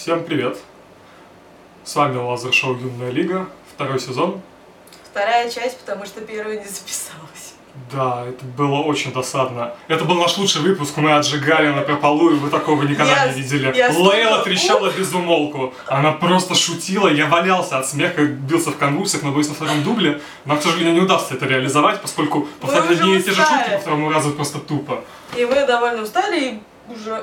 [0.00, 0.56] Всем привет!
[1.84, 4.40] С вами Лазер Шоу Юная Лига, второй сезон.
[5.10, 7.52] Вторая часть, потому что первая не записалась.
[7.92, 9.74] Да, это было очень досадно.
[9.88, 13.42] Это был наш лучший выпуск, мы отжигали на полу, и вы такого никогда Я- не
[13.42, 13.76] видели.
[13.76, 15.74] я Лейла трещала без умолку.
[15.86, 20.22] Она просто шутила, я валялся от смеха, бился в конвульсиях, но боюсь на втором дубле.
[20.46, 23.78] Нам, к сожалению, не удастся это реализовать, поскольку повторять одни и те же шутки по
[23.78, 25.04] второму разу просто тупо.
[25.36, 27.22] И мы довольно устали и уже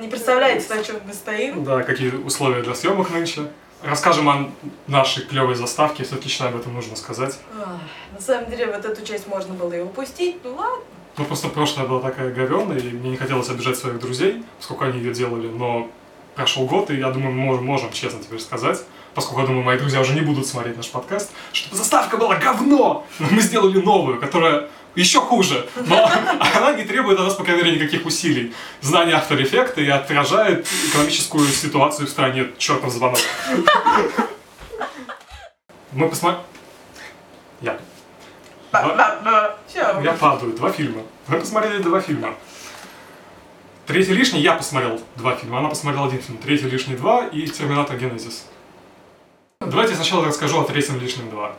[0.00, 1.64] не представляете, на чем мы стоим.
[1.64, 3.50] Да, какие условия для съемок нынче.
[3.82, 4.50] Расскажем о
[4.86, 7.38] нашей клевой заставке, все отлично об этом нужно сказать.
[7.60, 7.78] Ах,
[8.14, 10.82] На самом деле, вот эту часть можно было и упустить, ну ладно.
[11.16, 14.98] Ну, просто прошлая была такая говёная, и мне не хотелось обижать своих друзей, поскольку они
[14.98, 15.88] ее делали, но
[16.34, 18.82] прошел год, и я думаю, мы можем, можем честно теперь сказать,
[19.14, 23.06] поскольку, я думаю, мои друзья уже не будут смотреть наш подкаст, что заставка была говно,
[23.18, 26.10] но мы сделали новую, которая еще хуже, но
[26.54, 28.54] она не требует от нас, по крайней мере, никаких усилий.
[28.80, 32.46] Знание After Effects и отражает экономическую ситуацию в стране.
[32.58, 33.18] Чертов звонок.
[35.92, 36.40] Мы посмотрим...
[37.60, 37.78] Я.
[38.72, 40.52] Я падаю.
[40.52, 41.02] Два фильма.
[41.28, 42.34] Мы посмотрели два фильма.
[43.86, 45.58] Третий лишний я посмотрел два фильма.
[45.58, 46.38] Она посмотрела один фильм.
[46.38, 48.46] Третий лишний два и Терминатор Генезис.
[49.60, 51.54] Давайте сначала расскажу о третьем лишнем два.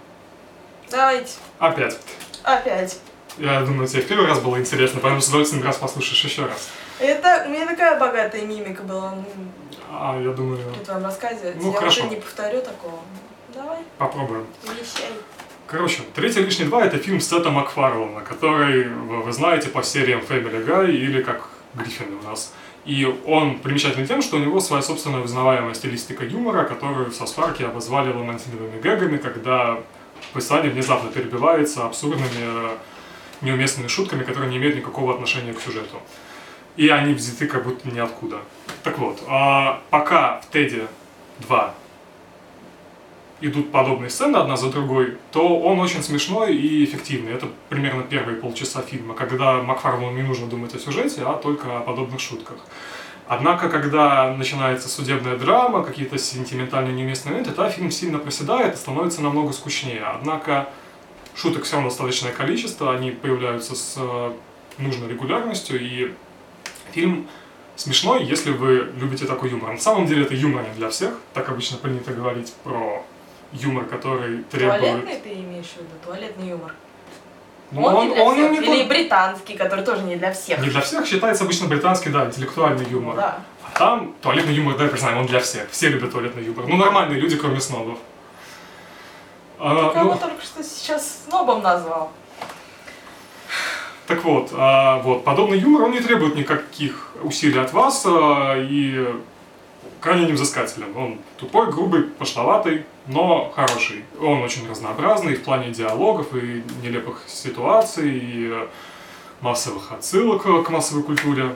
[0.90, 1.34] Давайте.
[1.60, 1.98] Опять.
[2.44, 3.00] Опять.
[3.38, 6.70] Я думаю, тебе в первый раз было интересно, поэтому с удовольствием раз послушаешь еще раз.
[7.00, 9.26] Это, у меня такая богатая мимика была ну,
[9.92, 11.56] А, я думаю, при твоем рассказе.
[11.60, 12.02] Ну, Я хорошо.
[12.02, 13.00] уже не повторю такого.
[13.54, 14.46] Давай, попробуем.
[14.64, 15.12] вещай.
[15.68, 20.64] Короче, «Третий лишний два»— это фильм Сета Макфарлана, который вы, вы знаете по сериям Family
[20.66, 22.54] Guy или как Гриффины у нас.
[22.86, 27.66] И он примечателен тем, что у него своя собственная узнаваемая стилистика юмора, которую в Саспарке
[27.66, 29.80] обозвали ламантиновыми гэгами, когда
[30.36, 32.76] писание внезапно перебивается абсурдными, э,
[33.42, 36.02] неуместными шутками, которые не имеют никакого отношения к сюжету.
[36.78, 38.40] И они взяты как будто ниоткуда.
[38.84, 40.84] Так вот, а пока в Теди
[41.40, 41.74] 2
[43.42, 47.34] идут подобные сцены одна за другой, то он очень смешной и эффективный.
[47.34, 51.82] Это примерно первые полчаса фильма, когда Макфарлону не нужно думать о сюжете, а только о
[51.82, 52.58] подобных шутках.
[53.28, 59.22] Однако, когда начинается судебная драма, какие-то сентиментальные неуместные моменты, тогда фильм сильно проседает и становится
[59.22, 60.04] намного скучнее.
[60.04, 60.70] Однако
[61.36, 64.32] шуток все равно достаточное количество, они появляются с э,
[64.78, 66.14] нужной регулярностью, и
[66.92, 67.28] фильм
[67.76, 69.74] смешной, если вы любите такой юмор.
[69.74, 73.04] На самом деле это юмор не для всех, так обычно принято говорить про
[73.52, 74.82] юмор, который требует...
[74.82, 75.90] Туалетный ты имеешь в виду?
[76.06, 76.74] Туалетный юмор.
[77.72, 78.52] Ну, он, не для всех.
[78.52, 80.60] не Или тот- британский, который тоже не для всех.
[80.60, 83.16] не для всех считается обычно британский, да, интеллектуальный юмор.
[83.16, 83.42] Да.
[83.64, 85.70] А там туалетный юмор, да, признаем, он для всех.
[85.72, 86.68] Все любят туалетный юмор.
[86.68, 87.98] Ну, нормальные люди, кроме снобов.
[89.60, 92.12] А, Кого ну, только что сейчас снобом назвал.
[94.08, 99.08] так вот, а, вот, подобный юмор, он не требует никаких усилий от вас а, и
[100.02, 100.96] крайне невзыскателен.
[100.96, 104.06] Он тупой, грубый, пошловатый, но хороший.
[104.22, 108.68] Он очень разнообразный в плане диалогов и нелепых ситуаций, и
[109.42, 111.56] массовых отсылок к массовой культуре.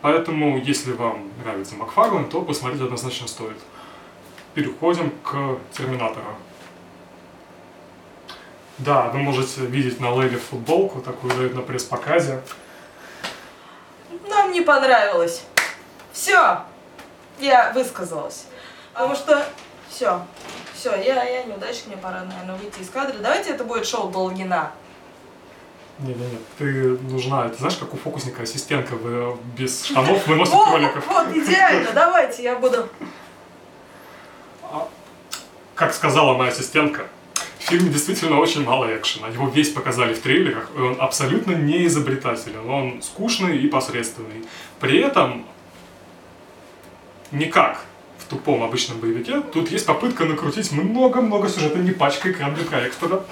[0.00, 3.58] Поэтому, если вам нравится Макфарлен, то посмотреть однозначно стоит.
[4.54, 6.36] Переходим к Терминатору.
[8.80, 12.40] Да, вы можете видеть на Лейле футболку, такую дают на пресс-показе.
[14.28, 15.42] Нам не понравилось.
[16.12, 16.62] Все.
[17.38, 18.46] Я высказалась.
[18.94, 19.46] Потому что
[19.88, 20.22] все.
[20.74, 23.18] Все, я, я неудачник, мне пора, наверное, выйти из кадра.
[23.18, 24.72] Давайте это будет шоу Долгина.
[25.98, 31.06] Не-не-не, ты нужна, ты знаешь, как у фокусника ассистентка вы, без штанов выносит Вот, кроликов.
[31.06, 31.92] вот, идеально.
[31.92, 32.88] Давайте, я буду...
[35.74, 37.06] Как сказала моя ассистентка,
[37.70, 39.28] фильме действительно очень мало экшена.
[39.28, 42.68] Его весь показали в трейлерах, и он абсолютно не изобретателен.
[42.68, 44.44] Он скучный и посредственный.
[44.80, 45.46] При этом
[47.32, 47.80] никак
[48.18, 49.40] в тупом обычном боевике.
[49.40, 53.22] Тут есть попытка накрутить много-много сюжета, не пачкой экран для проектора.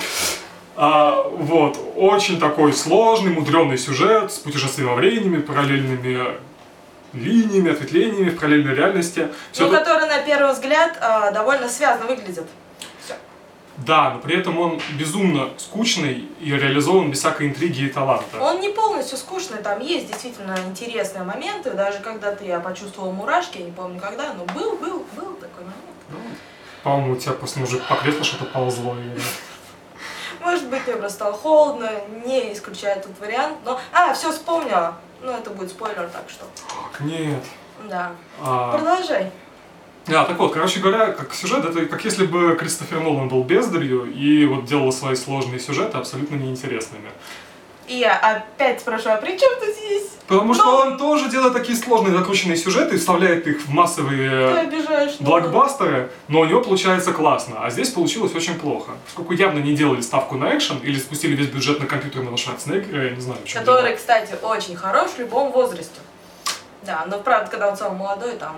[0.76, 6.38] А, вот, очень такой сложный, мудренный сюжет с путешествием во времени, параллельными
[7.12, 9.28] линиями, ответвлениями в параллельной реальности.
[9.50, 12.46] Всё Ну, это- который на первый взгляд а, довольно связно выглядит.
[13.86, 18.40] Да, но при этом он безумно скучный и реализован без всякой интриги и таланта.
[18.40, 21.70] Он не полностью скучный, там есть действительно интересные моменты.
[21.72, 25.84] Даже когда-то я почувствовала мурашки, я не помню когда, но был, был, был такой момент.
[26.10, 26.18] Ну,
[26.82, 28.94] По-моему, у тебя просто уже по креслу что-то ползло.
[28.96, 29.20] или-
[30.40, 31.90] Может быть, мне просто стало холодно,
[32.26, 33.80] не исключаю этот вариант, но...
[33.92, 34.96] А, все вспомнила.
[35.22, 36.44] Ну, это будет спойлер, так что...
[37.04, 37.42] Нет.
[37.88, 38.12] Да.
[38.40, 39.30] А, Продолжай.
[40.10, 44.10] А, так вот, короче говоря, как сюжет, это как если бы Кристофер Нолан был бездарью
[44.12, 47.10] и вот делал свои сложные сюжеты абсолютно неинтересными.
[47.86, 50.08] И я опять спрашиваю, а при чем ты здесь?
[50.26, 50.76] Потому что Ну.
[50.92, 55.16] он тоже делает такие сложные закрученные сюжеты и вставляет их в массовые обижаешь.
[55.20, 55.26] ну.
[55.26, 58.92] блокбастеры, но у него получается классно, а здесь получилось очень плохо.
[59.06, 63.10] Поскольку явно не делали ставку на экшен или спустили весь бюджет на компьютерного Шварценеггера, я
[63.10, 63.96] не знаю, в чем Который, дело.
[63.96, 66.00] кстати, очень хорош в любом возрасте.
[66.82, 68.56] Да, но правда, когда он самый молодой, там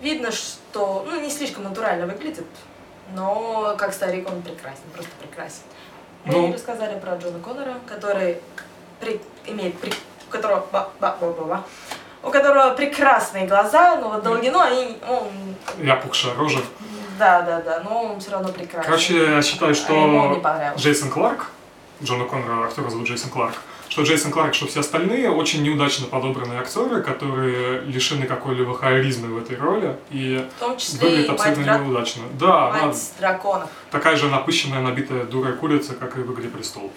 [0.00, 2.46] видно, что, ну, не слишком натурально выглядит,
[3.14, 5.62] но как старик он прекрасен, просто прекрасен.
[6.24, 6.52] Мы Ну.
[6.52, 8.38] рассказали про Джона Коннора, который
[9.00, 9.92] при- имеет, при-
[10.28, 11.64] у которого, ба- ба- ба- ба- ба,
[12.22, 15.28] у которого прекрасные глаза, но вот Долгино, они, он,
[15.86, 16.60] Я пухшая рожа.
[17.18, 18.86] да, да, да, но он все равно прекрасен.
[18.86, 20.82] Короче, я считаю, А что понравился.
[20.84, 21.46] Джейсон Кларк,
[22.02, 23.54] Джона Коннора актера зовут Джейсон Кларк,
[23.88, 29.38] что Джейсон Кларк, что все остальные очень неудачно подобранные актеры, которые лишены какой-либо харизмы в
[29.42, 32.22] этой роли и В том числе выглядят мать, абсолютно дра- неудачно.
[32.38, 33.70] Да, она мать драконов.
[33.90, 36.92] такая же напыщенная, набитая дурой курица, как и в «Игре престол».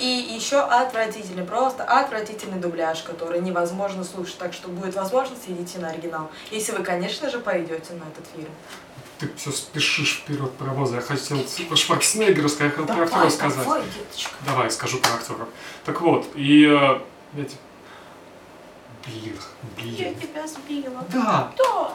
[0.00, 4.38] И еще отвратительный, просто отвратительный дубляж, который невозможно слушать.
[4.38, 6.32] Так что будет возможность, идите на оригинал.
[6.50, 8.48] Если вы, конечно же, пойдете на этот фильм.
[9.18, 10.96] Ты все спешишь вперед паровоза.
[10.96, 11.38] Я хотел
[11.68, 13.64] про Шварценеггера сказать, хотел про актера сказать.
[13.64, 14.34] давай, деточка.
[14.44, 15.48] Давай, скажу про актеров.
[15.84, 16.64] Так вот, и...
[16.64, 16.98] э,
[17.34, 17.56] я те-
[19.06, 19.36] Блин,
[19.76, 20.20] Я блин.
[20.20, 21.04] тебя сбила.
[21.12, 21.94] Да, Да.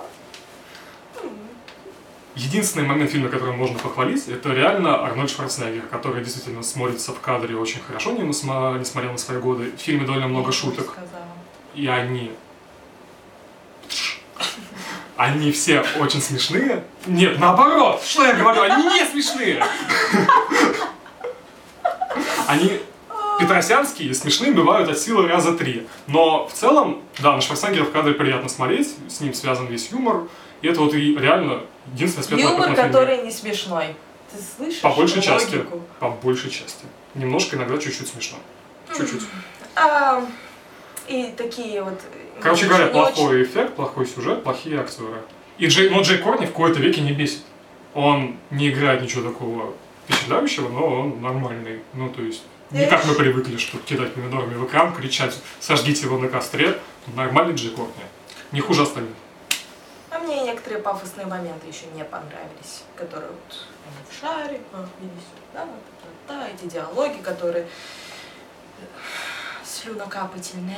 [2.36, 7.58] Единственный момент фильма, который можно похвалить, это реально Арнольд Шварценеггер, который действительно смотрится в кадре
[7.58, 9.72] очень хорошо, несмотря на свои годы.
[9.72, 10.98] В фильме довольно много Я шуток.
[11.76, 12.32] И они...
[15.20, 16.82] Они все очень смешные.
[17.06, 19.62] Нет, наоборот, что я говорю, они не смешные.
[22.48, 22.80] Они
[23.38, 25.86] петросянские смешные бывают от силы раза три.
[26.08, 30.30] Но в целом, да, на Шварценеггера в кадре приятно смотреть, с ним связан весь юмор.
[30.62, 33.96] И это вот и реально единственное светлое Юмор, который не смешной.
[34.32, 35.56] Ты слышишь По большей части.
[35.58, 35.82] логику?
[36.00, 36.86] По большей части.
[37.14, 38.38] Немножко иногда чуть-чуть смешно.
[38.96, 39.24] Чуть-чуть.
[41.10, 42.00] И такие вот...
[42.40, 45.24] Короче говоря, не очень- плохой эффект, плохой сюжет, плохие актеры.
[45.58, 47.42] И Джей, но Джей Корни в какой-то веке не бесит.
[47.96, 49.74] Он не играет ничего такого
[50.06, 51.82] впечатляющего, но он нормальный.
[51.94, 56.20] Ну, то есть, не как мы привыкли, что кидать помидорами в экран, кричать «сожгите его
[56.20, 56.78] на костре».
[57.16, 57.92] Нормальный Джей Корни.
[58.52, 59.16] Не хуже остальных.
[60.12, 65.10] А мне некоторые пафосные моменты еще не понравились, которые вот они в шаре, а, иди
[65.50, 65.66] сюда,
[66.28, 67.68] та, эти диалоги, которые
[69.84, 70.78] слюнокапательные.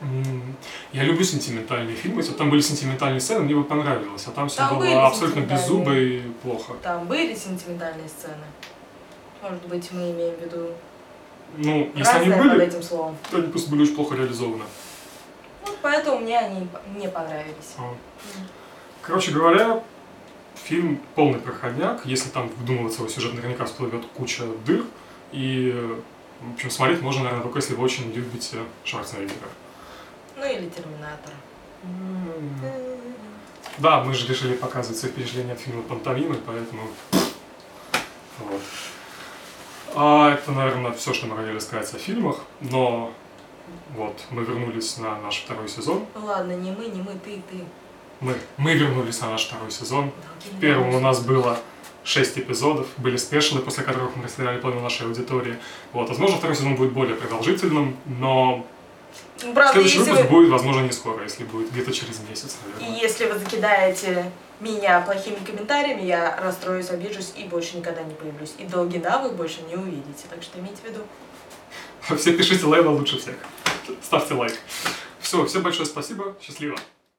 [0.00, 0.56] М,
[0.92, 2.20] Я люблю сентиментальные фильмы.
[2.22, 4.26] Если там были сентиментальные сцены, мне бы понравилось.
[4.26, 6.74] А там все Там было абсолютно беззубо и плохо.
[6.82, 8.44] Там были сентиментальные сцены.
[9.42, 10.68] Может быть, мы имеем в виду
[11.56, 13.16] Ну, если они были, этим словом.
[13.30, 14.64] то они просто были очень плохо реализованы.
[15.66, 16.66] Вот поэтому мне они
[16.96, 17.74] не понравились.
[17.78, 17.94] А.
[19.02, 19.82] Короче говоря,
[20.54, 22.06] фильм полный проходняк.
[22.06, 24.84] Если там вдумываться его сюжет, наверняка всплывет куча дыр.
[25.32, 25.98] И,
[26.40, 29.48] в общем, смотреть можно, наверное, только если вы очень любите Шварценеггера.
[30.36, 31.32] Ну или Терминатор.
[33.78, 36.82] Да, мы же решили показывать свои впечатления от фильма «Пантомимы», поэтому...
[38.38, 38.60] Вот.
[39.94, 43.12] А это, наверное, все, что мы хотели сказать о фильмах, но
[43.96, 46.06] вот, мы вернулись на наш второй сезон.
[46.14, 47.64] Ладно, не мы, не мы, ты и ты.
[48.20, 50.10] Мы, мы вернулись на наш второй сезон.
[50.10, 51.58] Долгий В первом у нас было
[52.10, 55.56] 6 эпизодов, были спешлы, после которых мы расстреляли половину нашей аудитории.
[55.92, 58.66] Вот, возможно, второй сезон будет более продолжительным, но
[59.54, 60.36] Правда, следующий если выпуск вы...
[60.36, 63.00] будет, возможно, не скоро, если будет где-то через месяц, И наверное.
[63.00, 68.54] если вы закидаете меня плохими комментариями, я расстроюсь, обижусь и больше никогда не появлюсь.
[68.58, 70.24] И Долгина вы больше не увидите.
[70.28, 71.00] Так что имейте в виду.
[72.16, 73.36] Все пишите Лейла лучше всех.
[74.02, 74.58] Ставьте лайк.
[75.20, 76.76] Все, всем большое спасибо, счастливо.